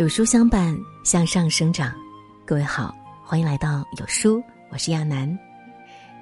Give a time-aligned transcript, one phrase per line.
[0.00, 1.94] 有书相伴，向上生长。
[2.46, 5.38] 各位好，欢迎来到有书，我是亚楠。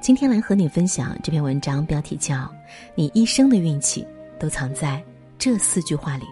[0.00, 2.34] 今天来和你分享这篇文章，标题叫
[2.96, 4.04] 《你一生的运气
[4.36, 5.00] 都藏在
[5.38, 6.24] 这四句话里》。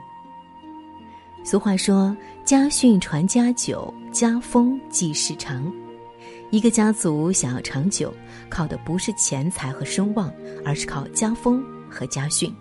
[1.48, 5.72] 俗话说：“家训传家久，家风继世长。”
[6.50, 8.12] 一个家族想要长久，
[8.50, 10.34] 靠的不是钱财和声望，
[10.64, 12.52] 而是靠家风和家训。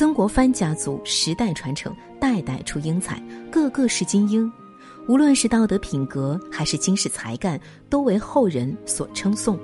[0.00, 3.22] 曾国藩家族十代传承，代代出英才，
[3.52, 4.50] 个个是精英。
[5.06, 7.60] 无论是道德品格，还是经世才干，
[7.90, 9.60] 都为后人所称颂。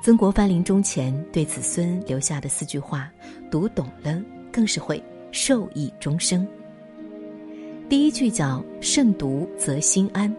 [0.00, 3.10] 曾国藩临终前对子孙留下的四句话，
[3.50, 4.22] 读懂了
[4.52, 6.46] 更是会受益终生。
[7.88, 10.30] 第一句叫“慎独则心安”。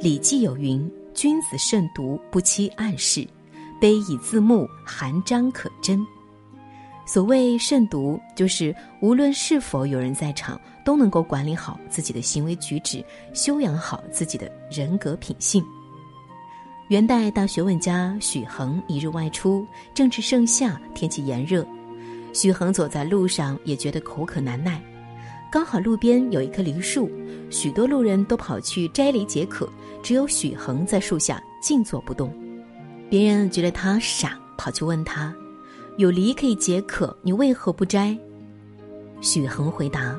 [0.00, 3.26] 礼记》有云：“君子慎独，不欺暗室，
[3.80, 6.00] 卑以自牧，含章可贞。”
[7.12, 15.60] 所谓慎独，就是无论是否有人在场，都能够管理好自己的行为举止，修养好自己的人格品性。
[16.86, 21.66] 元代大学问家许衡一日外出，正值盛夏，天气炎热，
[22.32, 24.80] 许衡走在路上也觉得口渴难耐，
[25.50, 27.10] 刚好路边有一棵梨树，
[27.50, 29.68] 许多路人都跑去摘梨解渴，
[30.00, 32.32] 只有许衡在树下静坐不动。
[33.10, 35.34] 别人觉得他傻，跑去问他。
[36.00, 38.16] 有梨可以解渴，你为何不摘？
[39.20, 40.18] 许衡回答：“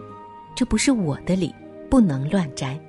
[0.53, 1.51] 这不是我的梨，
[1.89, 2.79] 不能乱摘。”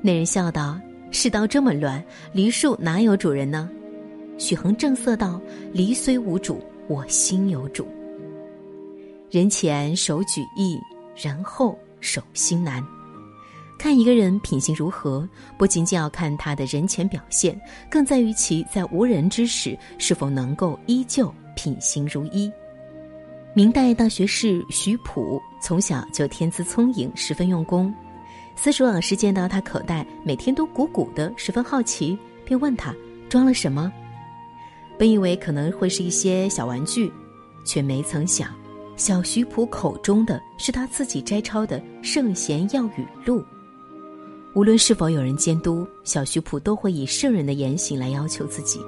[0.00, 0.80] 那人笑道
[1.10, 2.00] ：“世道这么乱，
[2.32, 3.68] 梨树哪有主人呢？”
[4.38, 5.40] 许衡正色道
[5.74, 7.88] ：“梨虽无主，我心有主。
[9.28, 10.78] 人前手举义，
[11.16, 12.80] 人后手心难。
[13.80, 22.50] 看一个人品行如何，不仅仅要看他的人前表现，更在于其在无人之时是否能够依旧。”品行如一。
[23.52, 27.94] 明代大学士徐溥从小就天资聪颖，十分用功。
[28.56, 32.94] 私塾老师见到他口袋每天都鼓鼓的，十分好奇，便问他
[33.28, 33.92] 装了什么。
[34.98, 37.12] 本以为可能会是一些小玩具，
[37.62, 38.48] 却没曾想，
[38.96, 43.44] 小徐溥口中的是他自己摘抄的圣贤要语录。
[44.54, 48.80] 无论是否有人监督，小徐溥都会以圣人的言行来要求自己。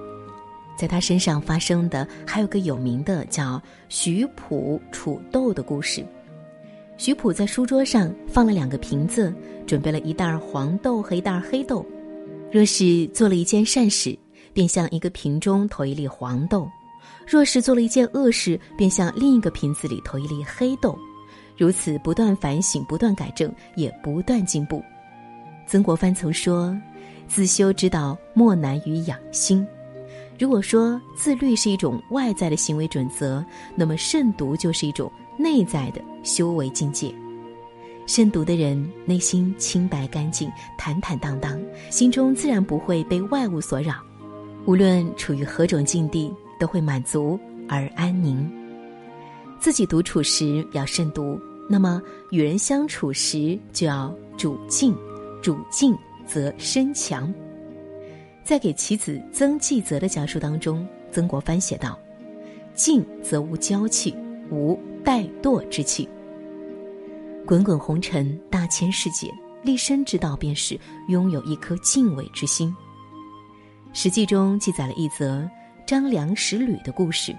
[0.77, 6.05] 在他身上发生的还有个有名的叫徐溥储豆的故事。
[6.97, 9.35] 徐溥在书桌上放了两个瓶子，
[9.67, 11.85] 准备了一袋黄豆和一袋黑豆。
[12.51, 14.17] 若是做了一件善事，
[14.53, 16.69] 便向一个瓶中投一粒黄豆；
[17.27, 20.97] 若是做了一件恶事，便向另一个瓶子里投一粒黑豆。
[21.57, 24.83] 如此不断反省，不断改正，也不断进步。
[25.67, 26.77] 曾国藩曾说
[27.27, 29.67] ：“自修之道，莫难于养心。”
[30.43, 33.45] 如果说自律是一种外在的行为准则，
[33.77, 35.09] 那么慎独就是一种
[35.39, 37.15] 内在的修为境界。
[38.09, 41.57] 慎独的人内心清白干净、坦坦荡荡，
[41.91, 43.95] 心中自然不会被外物所扰，
[44.67, 47.39] 无论处于何种境地，都会满足
[47.69, 48.51] 而安宁。
[49.61, 51.39] 自己独处时要慎独，
[51.71, 52.03] 那么
[52.33, 54.93] 与人相处时就要主静，
[55.41, 57.33] 主静则身强。
[58.45, 61.99] 在给其子曾纪泽的讲述当中，曾国藩写道
[62.75, 64.15] ：“静则无娇气，
[64.51, 66.09] 无怠惰之气。
[67.47, 69.33] 滚滚红尘，大千世界，
[69.63, 72.69] 立身之道便是拥有一颗敬畏之心。”
[73.99, 75.49] 《史记》中记载了一则
[75.87, 77.35] 张良使吕的故事。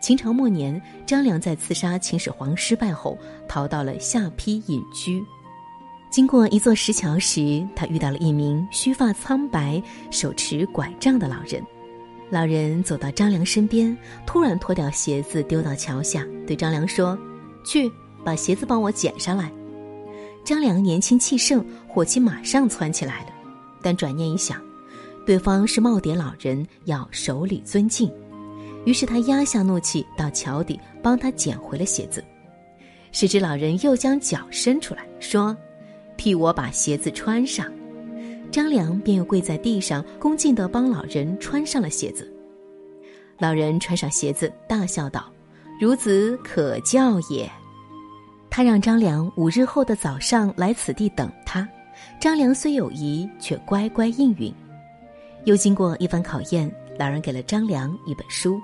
[0.00, 3.18] 秦朝末年，张良在刺杀秦始皇失败后，
[3.48, 5.22] 逃到了下邳隐居。
[6.14, 9.82] 经过一座石桥时，他遇到了一名须发苍白、
[10.12, 11.60] 手持拐杖的老人。
[12.30, 17.18] 老人走到张良身边，突然脱掉鞋子丢到桥下，对张良说
[17.66, 17.90] ：“去
[18.24, 19.50] 把鞋子帮我捡上来。”
[20.46, 23.30] 张良年轻气盛，火气马上窜起来了。
[23.82, 24.62] 但转念一想，
[25.26, 28.08] 对方是耄耋老人，要守礼尊敬，
[28.84, 32.24] 于是他压下怒气，到桥底帮他捡回了鞋子。
[33.10, 35.56] 谁知老人又将脚伸出来说。
[36.16, 37.72] 替我把鞋子穿上，
[38.50, 42.30] 张良便又跪在地上，恭敬地帮老人穿上了鞋子。
[43.38, 45.30] 老人穿上鞋子，大笑道
[45.80, 47.50] ：“孺子可教也。”
[48.48, 51.68] 他让张良五日后的早上来此地等他。
[52.20, 54.54] 张良虽有疑，却乖乖应允。
[55.44, 58.60] 又经过一番考验，老人给了张良一本书。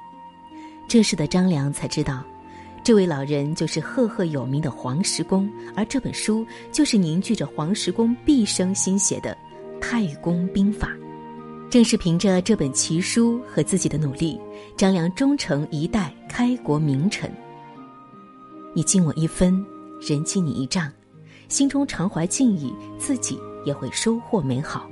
[0.88, 2.25] 这时的张良才知道。
[2.82, 9.37] 这位老人就是赫赫有名的黄石公，而这本书就是凝聚着黄石公毕生心血的
[9.81, 10.88] 《太公兵法》。
[11.71, 14.41] 正是凭着这本奇书和自己的努力，
[14.77, 17.31] 张良终成一代开国名臣。
[18.75, 19.65] 你敬我一分，
[20.00, 20.91] 人敬你一丈；
[21.49, 24.91] 心中常怀敬意，自己也会收获美好。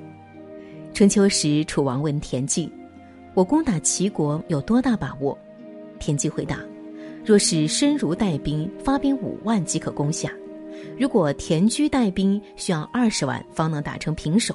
[0.95, 2.71] 春秋时，楚王问田忌
[3.35, 5.37] ：“我攻打齐国有多大把握？”
[5.99, 6.61] 田忌回答
[7.29, 10.31] ：“若是申如带兵，发兵五万即可攻下；
[10.99, 14.55] 如果田居带兵，需要二十万方能打成平手。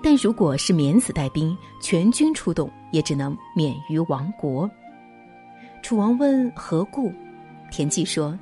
[0.00, 4.70] 但如果是免子带兵，全军出动，也只能免于亡国。”
[5.82, 7.12] 楚王问：“何故？”
[7.72, 8.38] 田忌说：“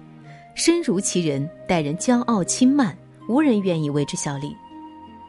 [0.54, 2.94] 身如其人，待人骄傲轻慢，
[3.26, 4.54] 无人愿意为之效力。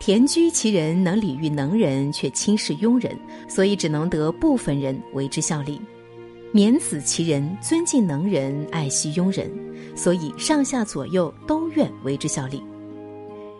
[0.02, 5.80] 田居其人能礼遇能人，却轻视庸人，所以只能得部分人为之效力。
[6.54, 9.52] 免子其人尊敬能人，爱惜庸人，
[9.96, 12.64] 所以上下左右都愿为之效力。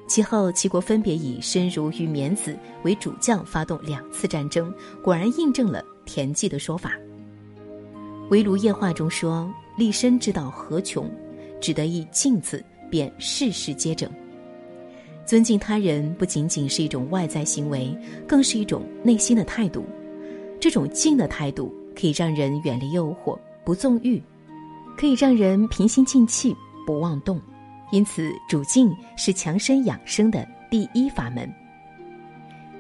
[0.08, 4.74] 其后齐国分别以申如与免子为主将，发动两次战争，
[5.04, 6.94] 果然印证了田忌的说法。
[8.30, 11.12] 《围炉夜话》中说：“立身之道何穷，
[11.60, 14.10] 只得一敬字，便事事皆整。”
[15.26, 17.94] 尊敬他人不仅仅是一种外在行为，
[18.26, 19.84] 更是一种内心的态度。
[20.58, 24.22] 这种敬的态度可以让人远离诱惑，不纵欲；
[24.96, 26.56] 可以让人平心静气，
[26.86, 27.42] 不妄动。
[27.92, 31.52] 因此，主静是强身养生的第一法门。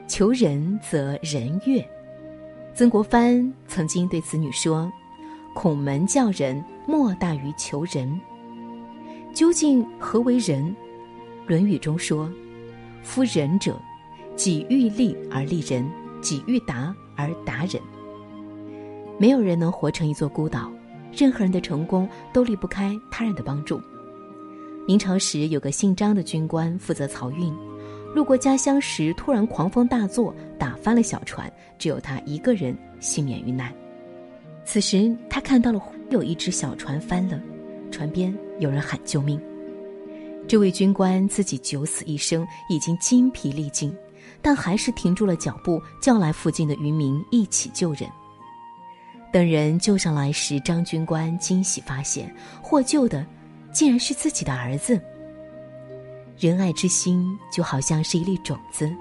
[0.07, 1.83] 求人则人悦。
[2.75, 4.91] 曾国藩曾经对子女说。
[5.55, 8.21] 孔门教人莫大于求人。
[9.33, 10.63] 究竟何为人？
[11.47, 12.31] 《论语》中说
[13.01, 13.75] ：“夫仁者，
[14.35, 15.83] 己欲立而立人，
[16.21, 17.81] 己欲达而达人。”
[19.17, 20.71] 没有人能活成一座孤岛，
[21.11, 23.81] 任何人的成功都离不开他人的帮助。
[24.87, 27.53] 明朝时有个姓张的军官负责漕运，
[28.15, 33.73] 路过家乡时突然狂风大作，打翻了小船，只有他一个人幸免于难。
[34.63, 37.41] 此时，他看到了有一只小船翻了，
[37.91, 39.41] 船边有人喊救命。
[40.47, 43.93] 这位军官自己九死一生，已经精疲力尽，
[44.41, 48.09] 但还是停住了脚步，叫来附近的渔民一起救人。
[49.37, 53.23] 等人救上来时，张军官惊喜发现，获救的
[53.71, 54.99] 竟然是自己的儿子。
[56.39, 58.91] 仁爱之心就好像是一粒种子，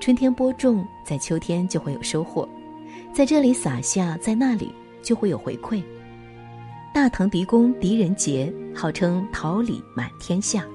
[0.00, 2.48] 春天播种，在秋天就会有收获，
[3.12, 4.72] 在这里撒下，在那里。
[5.02, 5.82] 就会有回馈。
[6.92, 10.66] 大唐狄公狄仁杰号称桃李满天下，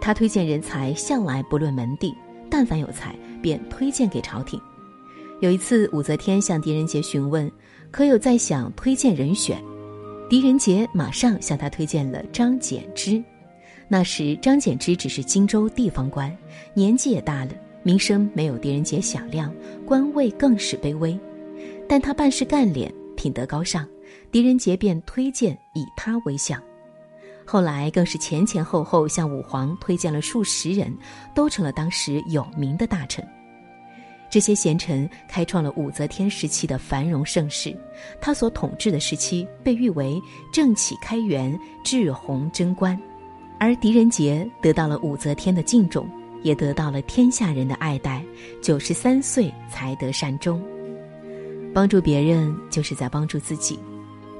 [0.00, 2.14] 他推荐人才向来不论门第，
[2.48, 4.60] 但凡有才便推荐给朝廷。
[5.40, 7.50] 有一次，武则天向狄仁杰询问
[7.90, 9.62] 可有在想推荐人选，
[10.28, 13.22] 狄仁杰马上向他推荐了张柬之。
[13.88, 16.36] 那时张柬之只是荆州地方官，
[16.74, 17.52] 年纪也大了，
[17.82, 19.52] 名声没有狄仁杰响亮，
[19.86, 21.18] 官位更是卑微，
[21.88, 22.92] 但他办事干练。
[23.16, 23.84] 品德高尚，
[24.30, 26.62] 狄仁杰便推荐以他为相。
[27.44, 30.96] 后来更是前前后后向武皇推荐了数十人，
[31.34, 33.26] 都成了当时有名的大臣。
[34.30, 37.74] 这些贤臣开创了武则天时期的繁荣盛世，
[38.20, 40.20] 他所统治的时期被誉为
[40.52, 42.98] 政启开元，治洪贞观。
[43.58, 46.08] 而狄仁杰得到了武则天的敬重，
[46.42, 48.24] 也得到了天下人的爱戴，
[48.62, 50.62] 九十三岁才得善终。
[51.74, 53.78] 帮助别人就是在帮助自己。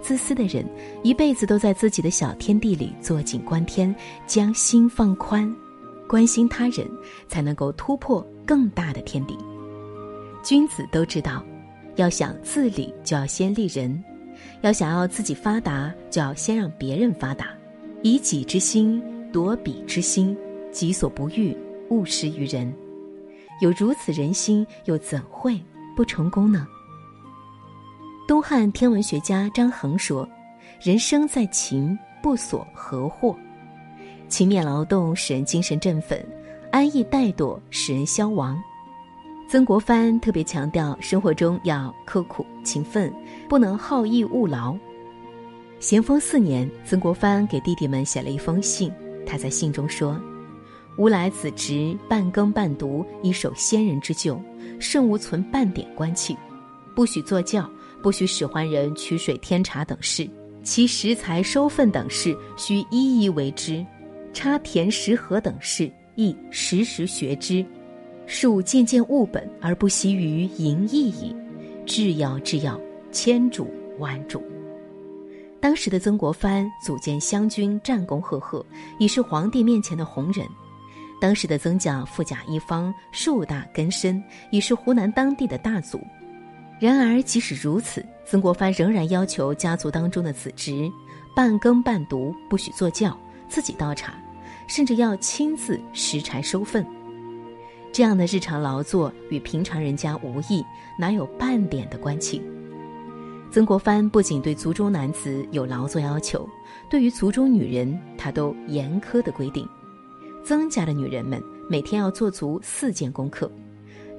[0.01, 0.65] 自私的人
[1.03, 3.95] 一辈子都在自己的小天地里坐井观天，
[4.27, 5.53] 将心放宽，
[6.07, 6.89] 关心他人，
[7.27, 9.37] 才能够突破更大的天地。
[10.49, 11.45] 君子都知道，
[11.97, 14.03] 要想自立，就要先立人；
[14.63, 17.49] 要想要自己发达，就要先让别人发达。
[18.03, 20.35] 以己之心夺彼之心，
[20.73, 21.55] 己所不欲，
[21.91, 22.73] 勿施于人。
[23.61, 25.61] 有如此人心，又怎会
[25.95, 26.67] 不成功呢？
[28.27, 30.27] 东汉天文学家张衡说
[30.81, 33.37] ：“人生在勤，不所何获。
[34.31, 36.27] 勤勉劳动使人精神振奋，
[36.73, 38.59] 安逸怠惰使人消亡。”
[39.51, 43.11] 曾国藩特别强调，生活中要刻苦勤奋，
[43.49, 44.77] 不能好逸恶劳。
[45.81, 48.93] 咸丰四年，曾国藩给弟弟们写了一封信，
[49.25, 50.21] 他在信中说
[50.99, 54.39] ：“吾来子侄半耕半读，以守先人之旧，
[54.79, 56.37] 甚无存半点官气，
[56.95, 57.69] 不许坐轿。”
[58.01, 60.31] 不许使唤人取水添茶等事，
[60.63, 63.85] 其食材收粪等事须一一为之；
[64.33, 67.67] 插田食禾等事亦时时学之。
[68.29, 71.35] 树渐渐务本而不习于淫逸矣。
[71.87, 72.79] 治要治要，
[73.11, 73.67] 千主
[73.99, 74.43] 万主。
[75.59, 78.65] 当时的曾国藩组建湘军，战功赫赫，
[78.99, 80.47] 已是皇帝面前的红人。
[81.19, 85.99] 当时的曾家富甲一方，树大根深，已是湖南当地的大族。
[86.79, 90.89] 然而，即使如此，曾国藩仍然要求家族当中的子侄
[91.35, 93.19] 半耕半读，不许做教，
[93.49, 94.13] 自己倒茶，
[94.69, 96.87] 甚至要亲自拾柴收粪。
[97.93, 100.65] 这样的日常劳作与平常人家无异，
[100.99, 102.43] 哪有半点的关情？
[103.51, 106.49] 曾国藩不仅对族中男子有劳作要求，
[106.91, 109.67] 对于族中女人，他都严苛的规定。
[110.45, 113.51] 曾家的女人们每天要做足四件功课：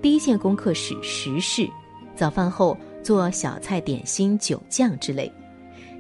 [0.02, 1.70] 第一件功课是食事，
[2.16, 5.32] 早饭后做小菜、点心、酒酱之类；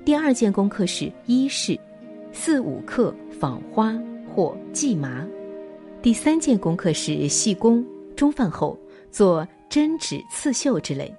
[0.03, 1.79] 第二件功课是衣饰，
[2.33, 3.95] 四五克纺花
[4.27, 5.25] 或系麻；
[6.01, 8.79] 第三件功课是细工，中饭后
[9.12, 11.13] 做针指刺绣之类。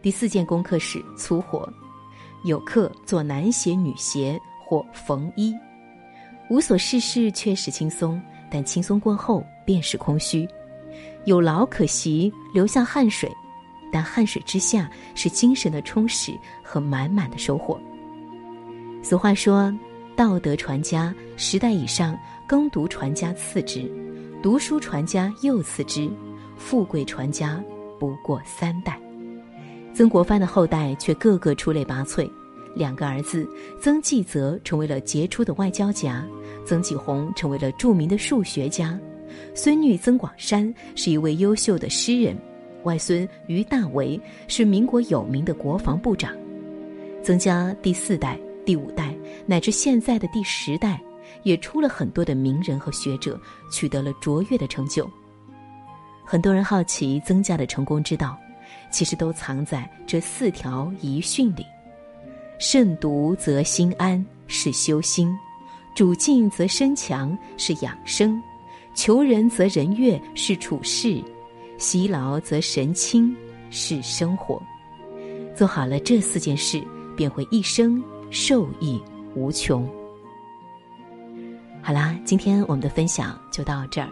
[0.00, 1.68] 第四件功课是粗活，
[2.44, 5.52] 有课做男鞋、女鞋或缝衣，
[6.48, 10.48] 无所事事确实轻松，但轻松过后便是空虚。
[11.24, 13.28] 有劳可习，留下汗水，
[13.92, 17.76] 但汗水之下是精神的充实和满满的收获。
[19.02, 19.76] 俗话说
[20.16, 22.16] ：“道德传家，十代以上
[22.46, 23.82] 耕读传家次之；
[24.42, 26.10] 读书传家又次之；
[26.56, 27.62] 富贵传家
[27.98, 29.00] 不过三代。”
[29.94, 32.30] 曾国藩的后代却个个出类拔萃，
[32.74, 33.48] 两个儿子
[33.80, 36.24] 曾纪泽成为了杰出的外交家，
[36.64, 38.98] 曾纪红成为了著名的数学家，
[39.54, 42.36] 孙女曾广珊是一位优秀的诗人，
[42.84, 46.34] 外孙于大为是民国有名的国防部长，
[47.22, 49.11] 曾家第四代、第五代
[49.46, 51.00] 乃至现在的第十代，
[51.42, 55.08] 也出了很多的名人和学者，取得了卓越的成就。
[56.24, 58.38] 很多人好奇曾家的成功之道。
[58.90, 61.64] 其实都藏在这四条遗训里：
[62.58, 65.28] 慎独则心安，是修心；
[65.94, 68.38] 主静则身强，是养生；
[68.94, 71.22] 求人则人悦，是处事；
[71.78, 73.34] 习劳则神清，
[73.70, 74.62] 是生活。
[75.56, 76.82] 做好了这四件事，
[77.16, 79.00] 便会一生受益
[79.34, 79.88] 无穷。
[81.82, 84.08] 好啦，今天我们的分享就到这儿。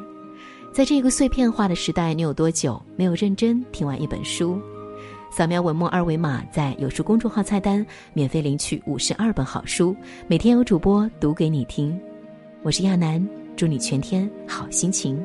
[0.72, 4.60] 在这个碎片化的时代，你有多久没有认真听完一本书？
[5.30, 9.94] 扫描文末二维码，在有书公众号菜单免费领取五十二本好书，
[10.26, 12.00] 每天有主播读给你听。
[12.62, 13.24] 我是亚楠，
[13.56, 15.24] 祝你全天好心情。